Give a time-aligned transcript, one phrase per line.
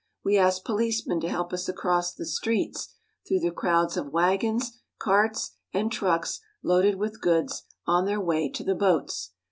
[0.23, 2.87] We ask poHcemen to help us across the streets
[3.27, 8.63] through the crowds of wagons, carts, and trucks loaded with goods on their way to
[8.63, 9.33] the boats.